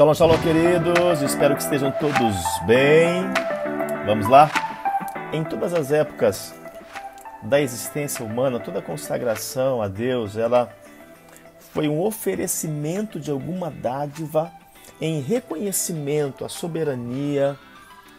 [0.00, 1.20] Shalom, shalom, queridos.
[1.20, 3.22] Espero que estejam todos bem.
[4.06, 4.50] Vamos lá?
[5.30, 6.54] Em todas as épocas
[7.42, 10.74] da existência humana, toda consagração a Deus, ela
[11.74, 14.50] foi um oferecimento de alguma dádiva
[15.02, 17.58] em reconhecimento à soberania,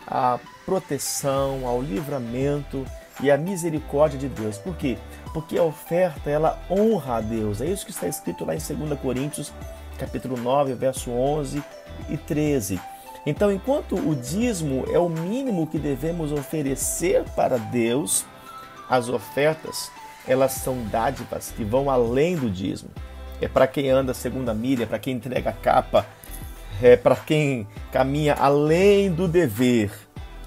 [0.06, 0.38] à
[0.68, 2.86] proteção, ao livramento
[3.24, 4.56] e à misericórdia de Deus.
[4.60, 5.00] Por quê?
[5.34, 7.60] Porque a oferta ela honra a Deus.
[7.60, 9.52] É isso que está escrito lá em 2 Coríntios
[10.02, 11.64] capítulo 9, verso 11
[12.10, 12.80] e 13.
[13.24, 18.26] Então, enquanto o dízimo é o mínimo que devemos oferecer para Deus,
[18.90, 19.92] as ofertas,
[20.28, 22.90] elas são dádivas que vão além do dízimo.
[23.40, 26.06] É para quem anda segunda milha, é para quem entrega a capa,
[26.82, 29.92] é para quem caminha além do dever.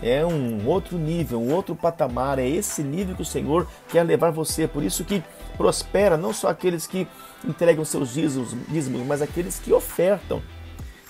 [0.03, 4.33] É um outro nível, um outro patamar, é esse nível que o Senhor quer levar
[4.33, 4.67] você.
[4.67, 5.23] Por isso que
[5.57, 7.07] prospera não só aqueles que
[7.45, 10.43] entregam seus dízimos, mas aqueles que ofertam.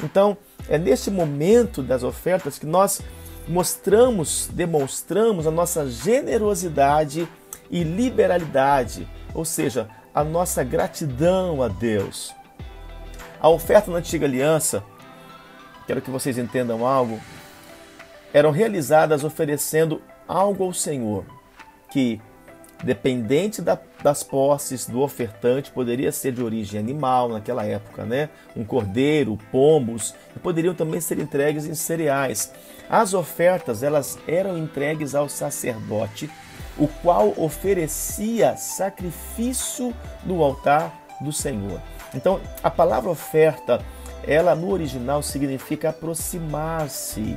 [0.03, 0.37] Então,
[0.69, 3.01] é nesse momento das ofertas que nós
[3.47, 7.29] mostramos, demonstramos a nossa generosidade
[7.71, 12.35] e liberalidade, ou seja, a nossa gratidão a Deus.
[13.41, 14.83] A oferta na antiga aliança,
[15.87, 17.21] quero que vocês entendam algo,
[18.33, 21.25] eram realizadas oferecendo algo ao Senhor,
[21.91, 22.21] que
[22.85, 28.29] dependente da, das posses do ofertante, poderia ser de origem animal naquela época, né?
[28.55, 32.53] Um cordeiro, pombos, e poderiam também ser entregues em cereais.
[32.89, 36.31] As ofertas, elas eram entregues ao sacerdote,
[36.77, 41.81] o qual oferecia sacrifício no altar do Senhor.
[42.15, 43.81] Então, a palavra oferta,
[44.27, 47.37] ela no original significa aproximar-se,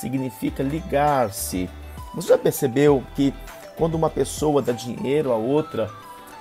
[0.00, 1.68] significa ligar-se.
[2.14, 3.32] Você já percebeu que
[3.76, 5.90] quando uma pessoa dá dinheiro a outra,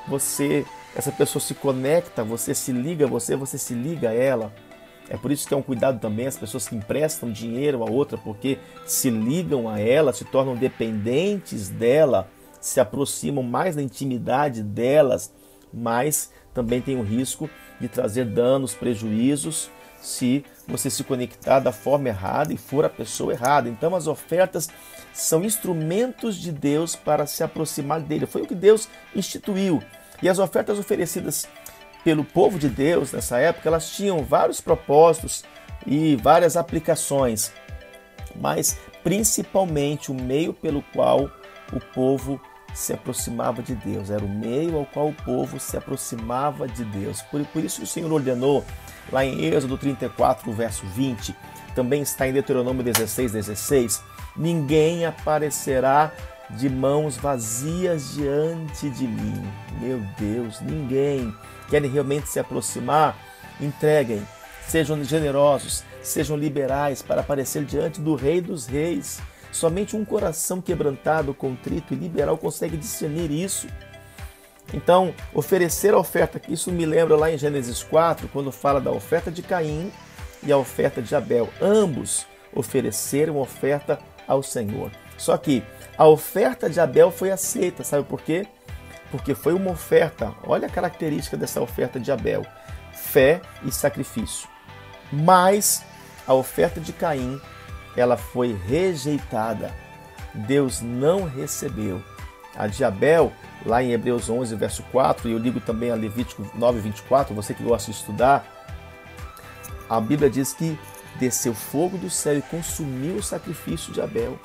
[0.07, 0.65] você,
[0.95, 4.53] essa pessoa se conecta, você se liga a você, você se liga a ela.
[5.09, 8.17] É por isso que é um cuidado também as pessoas que emprestam dinheiro a outra,
[8.17, 12.29] porque se ligam a ela, se tornam dependentes dela,
[12.59, 15.33] se aproximam mais da intimidade delas,
[15.73, 19.69] mas também tem o risco de trazer danos, prejuízos
[20.01, 23.69] se você se conectar da forma errada e for a pessoa errada.
[23.69, 24.69] Então as ofertas
[25.13, 28.25] são instrumentos de Deus para se aproximar dele.
[28.25, 29.81] Foi o que Deus instituiu.
[30.21, 31.47] E as ofertas oferecidas
[32.03, 35.43] pelo povo de Deus nessa época, elas tinham vários propósitos
[35.85, 37.51] e várias aplicações,
[38.35, 41.29] mas principalmente o meio pelo qual
[41.73, 42.39] o povo
[42.73, 47.21] se aproximava de Deus, era o meio ao qual o povo se aproximava de Deus.
[47.23, 48.63] Por, por isso o Senhor ordenou
[49.11, 51.35] lá em Êxodo 34, verso 20,
[51.75, 54.01] também está em Deuteronômio 16, 16,
[54.35, 56.11] ninguém aparecerá
[56.51, 59.43] de mãos vazias diante de mim.
[59.79, 61.33] Meu Deus, ninguém.
[61.69, 63.17] Querem realmente se aproximar?
[63.59, 64.25] Entreguem,
[64.67, 69.21] sejam generosos, sejam liberais para aparecer diante do Rei dos Reis.
[69.51, 73.67] Somente um coração quebrantado, contrito e liberal consegue discernir isso.
[74.73, 79.29] Então, oferecer a oferta, isso me lembra lá em Gênesis 4, quando fala da oferta
[79.29, 79.91] de Caim
[80.43, 81.49] e a oferta de Abel.
[81.61, 84.91] Ambos ofereceram oferta ao Senhor.
[85.17, 85.63] Só que
[85.97, 88.47] a oferta de Abel foi aceita, sabe por quê?
[89.11, 92.45] Porque foi uma oferta, olha a característica dessa oferta de Abel:
[92.93, 94.47] fé e sacrifício.
[95.11, 95.83] Mas
[96.25, 97.39] a oferta de Caim,
[97.95, 99.73] ela foi rejeitada.
[100.33, 102.01] Deus não recebeu.
[102.55, 103.31] A de Abel,
[103.65, 107.53] lá em Hebreus 11, verso 4, e eu ligo também a Levítico 9, 24, você
[107.53, 108.45] que gosta de estudar,
[109.89, 110.77] a Bíblia diz que
[111.19, 114.39] desceu fogo do céu e consumiu o sacrifício de Abel.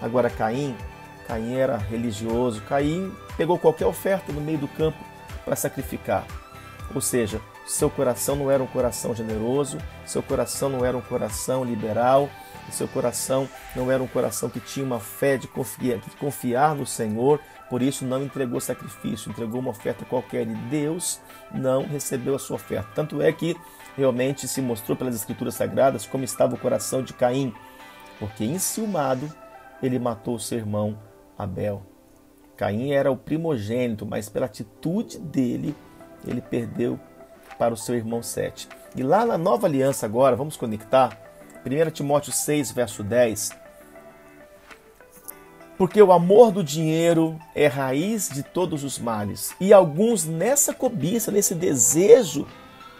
[0.00, 0.76] Agora Caim,
[1.26, 4.98] Caim era religioso, Caim pegou qualquer oferta no meio do campo
[5.44, 6.24] para sacrificar.
[6.94, 11.64] Ou seja, seu coração não era um coração generoso, seu coração não era um coração
[11.64, 12.28] liberal,
[12.70, 16.86] seu coração não era um coração que tinha uma fé de confiar, de confiar no
[16.86, 17.40] Senhor,
[17.72, 21.18] por isso não entregou sacrifício, entregou uma oferta qualquer e Deus
[21.54, 22.90] não recebeu a sua oferta.
[22.94, 23.56] Tanto é que
[23.96, 27.50] realmente se mostrou pelas Escrituras Sagradas como estava o coração de Caim,
[28.18, 29.26] porque enciumado
[29.82, 30.98] ele matou seu irmão
[31.38, 31.82] Abel.
[32.58, 35.74] Caim era o primogênito, mas pela atitude dele,
[36.26, 37.00] ele perdeu
[37.58, 38.68] para o seu irmão Sete.
[38.94, 41.18] E lá na nova aliança, agora, vamos conectar,
[41.64, 43.61] 1 Timóteo 6, verso 10.
[45.78, 49.54] Porque o amor do dinheiro é raiz de todos os males.
[49.58, 52.46] E alguns nessa cobiça, nesse desejo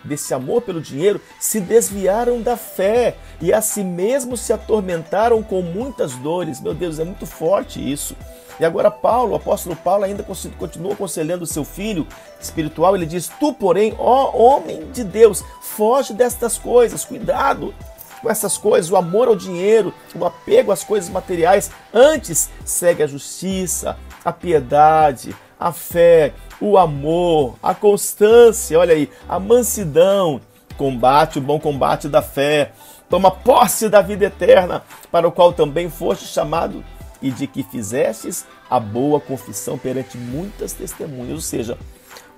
[0.05, 5.63] desse amor pelo dinheiro, se desviaram da fé e a si mesmos se atormentaram com
[5.63, 6.61] muitas dores.
[6.61, 8.17] Meu Deus, é muito forte isso.
[8.59, 10.25] E agora Paulo, o apóstolo Paulo, ainda
[10.59, 12.07] continua aconselhando o seu filho
[12.41, 12.95] espiritual.
[12.95, 17.75] Ele diz: Tu, porém, ó homem de Deus, foge destas coisas, cuidado
[18.23, 21.71] com essas coisas, o amor ao dinheiro, o apego às coisas materiais.
[21.93, 29.41] Antes, segue a justiça, a piedade, a fé, o amor, a constância, olha aí, a
[29.41, 30.41] mansidão,
[30.79, 32.73] combate o bom combate da fé,
[33.11, 36.85] toma posse da vida eterna, para o qual também foste chamado
[37.21, 41.35] e de que fizestes a boa confissão perante muitas testemunhas.
[41.35, 41.79] Ou seja,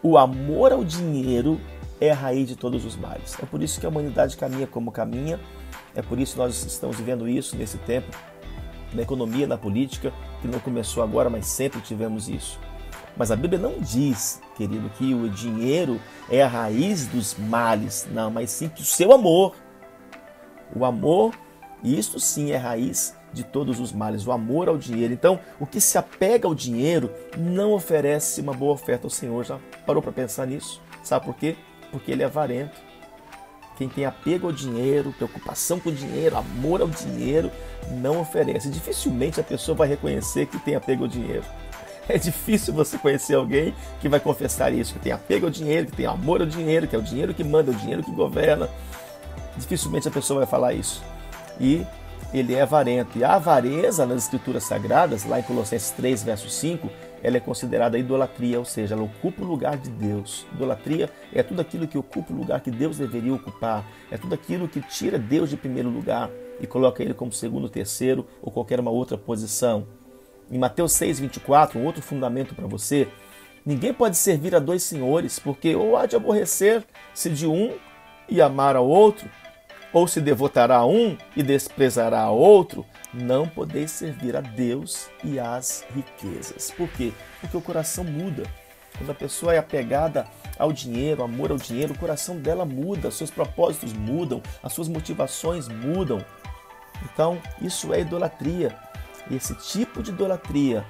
[0.03, 1.59] o amor ao dinheiro
[2.05, 3.37] é a raiz de todos os males.
[3.43, 5.41] É por isso que a humanidade caminha como caminha,
[5.95, 8.09] é por isso que nós estamos vivendo isso nesse tempo,
[8.93, 12.59] na economia, na política, que não começou agora, mas sempre tivemos isso.
[13.17, 18.31] Mas a Bíblia não diz, querido, que o dinheiro é a raiz dos males, não,
[18.31, 19.55] mas sim que o seu amor.
[20.75, 21.33] O amor,
[21.83, 25.13] isto sim é raiz de todos os males, o amor ao dinheiro.
[25.13, 29.45] Então, o que se apega ao dinheiro não oferece uma boa oferta ao Senhor.
[29.45, 30.81] Já parou para pensar nisso?
[31.03, 31.57] Sabe por quê?
[31.95, 32.77] Porque ele é avarento.
[33.77, 37.53] Quem tem apego ao dinheiro, preocupação com o dinheiro, amor ao dinheiro,
[37.89, 38.69] não oferece.
[38.69, 41.45] Dificilmente a pessoa vai reconhecer que tem apego ao dinheiro.
[42.07, 45.97] É difícil você conhecer alguém que vai confessar isso, que tem apego ao dinheiro, que
[45.97, 48.69] tem amor ao dinheiro, que é o dinheiro que manda, é o dinheiro que governa.
[49.57, 51.03] Dificilmente a pessoa vai falar isso.
[51.59, 51.87] E
[52.31, 53.17] ele é avarento.
[53.17, 56.91] E a avareza nas escrituras sagradas, lá em Colossenses 3, verso 5,
[57.25, 60.47] ela é considerada idolatria, ou seja, ela ocupa o lugar de Deus.
[60.53, 64.69] Idolatria é tudo aquilo que ocupa o lugar que Deus deveria ocupar, é tudo aquilo
[64.69, 66.31] que tira Deus de primeiro lugar
[66.61, 69.87] e coloca ele como segundo, terceiro ou qualquer uma outra posição.
[70.51, 73.09] Em Mateus 6, 24, um outro fundamento para você,
[73.65, 77.73] ninguém pode servir a dois senhores, porque ou há de aborrecer-se de um
[78.29, 79.31] e amar ao outro,
[79.95, 85.39] ou se devotará a um e desprezará a outro, não podeis servir a Deus e
[85.39, 86.73] às riquezas.
[86.73, 87.13] Por quê?
[87.41, 88.43] Porque o coração muda.
[88.99, 90.27] Quando a pessoa é apegada
[90.59, 95.69] ao dinheiro, amor ao dinheiro, o coração dela muda, seus propósitos mudam, as suas motivações
[95.69, 96.25] mudam.
[97.05, 98.77] Então, isso é idolatria.
[99.31, 100.85] E esse tipo de idolatria,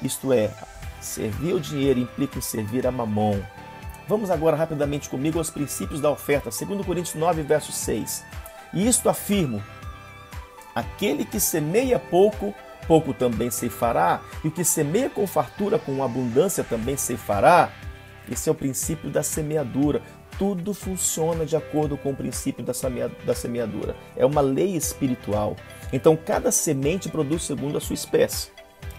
[0.00, 0.50] isto é,
[1.00, 3.40] servir o dinheiro implica em servir a mamon,
[4.12, 8.22] Vamos agora rapidamente comigo aos princípios da oferta, 2 Coríntios 9, verso 6.
[8.74, 9.64] E isto afirmo:
[10.74, 12.54] aquele que semeia pouco,
[12.86, 17.72] pouco também ceifará, e o que semeia com fartura, com abundância também ceifará.
[18.30, 20.02] Esse é o princípio da semeadura.
[20.38, 23.96] Tudo funciona de acordo com o princípio da semeadura.
[24.14, 25.56] É uma lei espiritual.
[25.90, 28.50] Então, cada semente produz segundo a sua espécie.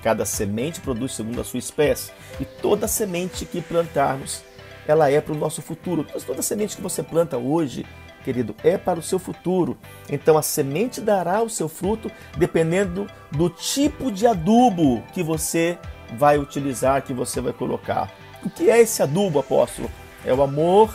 [0.02, 2.12] Cada semente produz segundo a sua espécie.
[2.40, 4.44] E toda semente que plantarmos
[4.88, 6.06] ela é para o nosso futuro.
[6.26, 7.86] Toda semente que você planta hoje,
[8.24, 9.78] querido, é para o seu futuro.
[10.10, 15.78] Então a semente dará o seu fruto dependendo do tipo de adubo que você
[16.18, 18.12] vai utilizar, que você vai colocar.
[18.44, 19.90] O que é esse adubo, apóstolo?
[20.26, 20.94] É o amor,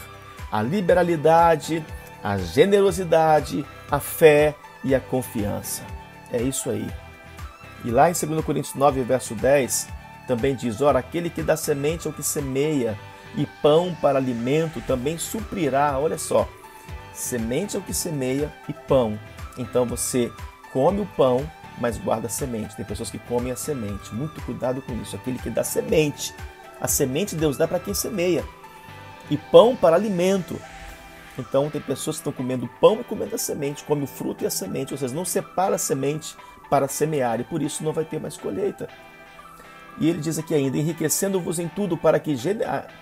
[0.51, 1.85] a liberalidade,
[2.23, 4.55] a generosidade, a fé
[4.85, 5.83] e a confiança.
[6.33, 6.87] É isso aí.
[7.85, 9.89] E lá em 2 Coríntios 9, verso 10,
[10.27, 12.99] também diz: Ora, aquele que dá semente ao que semeia,
[13.63, 15.99] pão para alimento também suprirá.
[15.99, 16.49] Olha só,
[17.13, 19.19] semente é o que semeia e pão.
[19.57, 20.33] Então você
[20.73, 21.51] come o pão,
[21.81, 22.77] mas guarda a semente.
[22.77, 24.15] Tem pessoas que comem a semente.
[24.15, 25.17] Muito cuidado com isso.
[25.17, 26.35] Aquele que dá semente.
[26.81, 28.45] A semente Deus dá para quem semeia.
[29.31, 30.61] E pão para alimento.
[31.39, 34.47] Então tem pessoas que estão comendo pão e comendo a semente, come o fruto e
[34.47, 36.35] a semente, ou seja, não separa a semente
[36.69, 38.89] para semear e por isso não vai ter mais colheita.
[40.01, 42.35] E ele diz aqui ainda: enriquecendo-vos em tudo para que,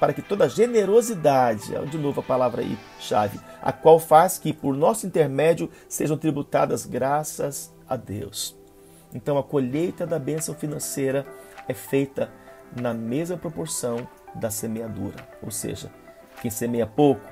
[0.01, 4.75] para que toda generosidade, de novo a palavra aí, chave, a qual faz que por
[4.75, 8.57] nosso intermédio sejam tributadas graças a Deus.
[9.15, 11.27] Então a colheita da bênção financeira
[11.69, 12.31] é feita
[12.81, 15.17] na mesma proporção da semeadura.
[15.43, 15.91] Ou seja,
[16.43, 17.27] quem semeia pouco,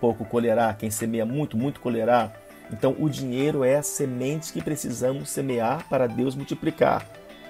[0.00, 2.32] pouco colherá, quem semeia muito, muito colherá.
[2.72, 7.06] Então o dinheiro é a semente que precisamos semear para Deus multiplicar.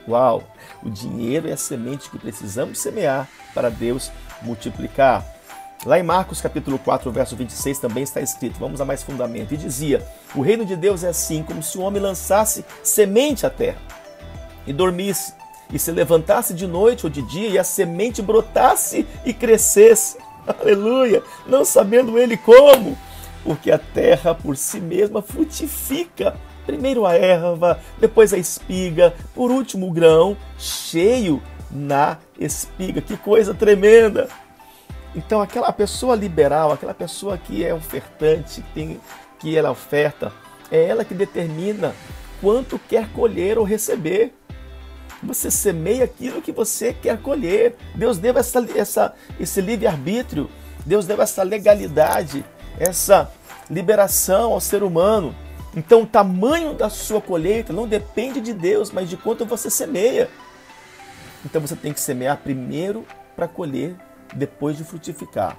[0.08, 0.42] Uau!
[0.82, 4.10] O dinheiro é a semente que precisamos semear para Deus
[4.42, 5.24] multiplicar.
[5.84, 9.56] Lá em Marcos capítulo 4, verso 26 também está escrito, vamos a mais fundamento, e
[9.56, 13.78] dizia: O reino de Deus é assim, como se o homem lançasse semente à terra
[14.66, 15.34] e dormisse,
[15.72, 20.16] e se levantasse de noite ou de dia, e a semente brotasse e crescesse.
[20.60, 21.22] Aleluia!
[21.46, 22.96] Não sabendo ele como,
[23.44, 26.34] porque a terra por si mesma frutifica
[26.68, 33.00] Primeiro a erva, depois a espiga, por último o grão, cheio na espiga.
[33.00, 34.28] Que coisa tremenda!
[35.16, 39.00] Então, aquela pessoa liberal, aquela pessoa que é ofertante, que, tem,
[39.38, 40.30] que ela oferta,
[40.70, 41.94] é ela que determina
[42.38, 44.34] quanto quer colher ou receber.
[45.22, 47.76] Você semeia aquilo que você quer colher.
[47.94, 50.50] Deus deu essa, essa, esse livre-arbítrio,
[50.84, 52.44] Deus deu essa legalidade,
[52.78, 53.32] essa
[53.70, 55.34] liberação ao ser humano.
[55.76, 60.28] Então, o tamanho da sua colheita não depende de Deus, mas de quanto você semeia.
[61.44, 63.04] Então, você tem que semear primeiro
[63.36, 63.94] para colher,
[64.34, 65.58] depois de frutificar.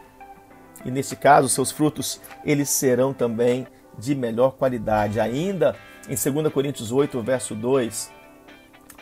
[0.85, 5.19] E neste caso, seus frutos eles serão também de melhor qualidade.
[5.19, 5.75] Ainda
[6.07, 8.11] em 2 Coríntios 8, verso 2,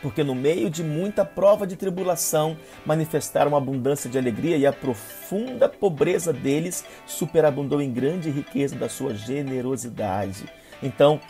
[0.02, 5.68] porque no meio de muita prova de tribulação manifestaram abundância de alegria e a profunda
[5.68, 10.46] pobreza deles superabundou em grande riqueza da sua generosidade.
[10.82, 11.20] Então,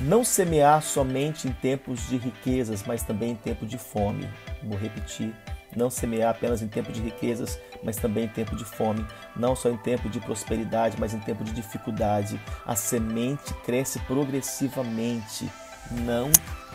[0.00, 4.28] não semear somente em tempos de riquezas, mas também em tempo de fome.
[4.62, 5.34] Vou repetir.
[5.76, 9.04] Não semear apenas em tempo de riquezas, mas também em tempo de fome.
[9.36, 12.40] Não só em tempo de prosperidade, mas em tempo de dificuldade.
[12.64, 15.48] A semente cresce progressivamente,
[15.90, 16.30] não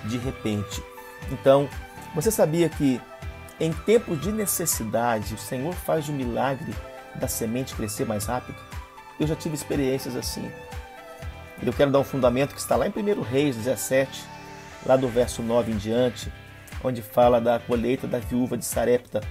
[0.05, 0.83] de repente.
[1.31, 1.67] Então,
[2.13, 3.01] você sabia que
[3.59, 6.73] em tempos de necessidade, o Senhor faz o milagre
[7.15, 8.57] da semente crescer mais rápido?
[9.19, 10.51] Eu já tive experiências assim.
[11.65, 14.23] Eu quero dar um fundamento que está lá em 1 Reis 17,
[14.85, 16.31] lá do verso 9 em diante,
[16.83, 19.21] onde fala da colheita da viúva de Sarepta.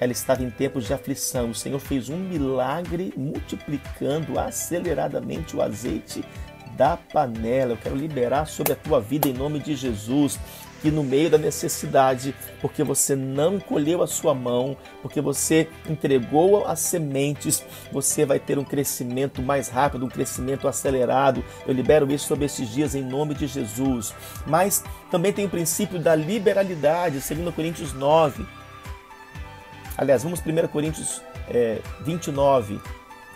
[0.00, 1.50] Ela estava em tempos de aflição.
[1.50, 6.24] O Senhor fez um milagre multiplicando aceleradamente o azeite
[6.76, 7.72] da panela.
[7.72, 10.38] Eu quero liberar sobre a tua vida em nome de Jesus
[10.80, 16.66] que no meio da necessidade, porque você não colheu a sua mão, porque você entregou
[16.66, 21.44] as sementes, você vai ter um crescimento mais rápido, um crescimento acelerado.
[21.66, 24.14] Eu libero isso sobre esses dias em nome de Jesus.
[24.46, 28.46] Mas também tem o princípio da liberalidade, segundo Coríntios 9.
[29.96, 32.80] Aliás, vamos 1 Coríntios é, 29.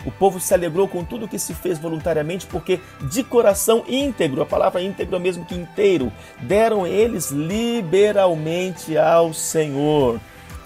[0.05, 4.45] O povo se alegrou com tudo que se fez voluntariamente, porque de coração íntegro, a
[4.45, 10.19] palavra íntegro é mesmo que inteiro, deram eles liberalmente ao Senhor.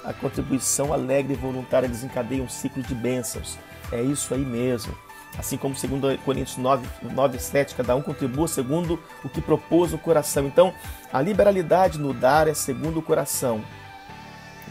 [0.04, 3.58] A contribuição alegre e voluntária desencadeia um ciclo de bênçãos.
[3.92, 4.96] É isso aí mesmo.
[5.38, 9.98] Assim como segundo Coríntios 9, 9 7, cada um contribua segundo o que propôs o
[9.98, 10.46] coração.
[10.46, 10.74] Então,
[11.12, 13.62] a liberalidade no dar é segundo o coração.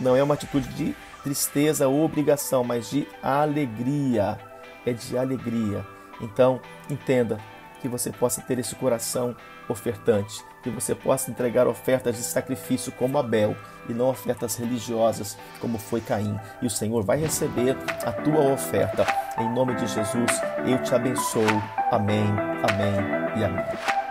[0.01, 4.39] Não é uma atitude de tristeza ou obrigação, mas de alegria
[4.87, 5.87] é de alegria.
[6.21, 7.39] Então, entenda
[7.81, 9.37] que você possa ter esse coração
[9.69, 13.55] ofertante, que você possa entregar ofertas de sacrifício como Abel
[13.89, 16.39] e não ofertas religiosas como foi Caim.
[16.63, 19.07] E o Senhor vai receber a tua oferta.
[19.39, 20.31] Em nome de Jesus,
[20.67, 21.45] eu te abençoo.
[21.91, 22.25] Amém,
[22.71, 24.04] amém e amém.